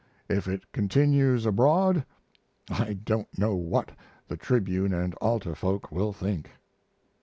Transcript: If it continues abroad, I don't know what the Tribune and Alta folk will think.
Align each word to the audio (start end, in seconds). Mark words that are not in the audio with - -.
If 0.27 0.47
it 0.47 0.71
continues 0.71 1.45
abroad, 1.45 2.05
I 2.71 2.93
don't 2.93 3.27
know 3.37 3.53
what 3.55 3.91
the 4.29 4.35
Tribune 4.35 4.95
and 4.95 5.13
Alta 5.21 5.53
folk 5.53 5.91
will 5.91 6.11
think. 6.11 6.49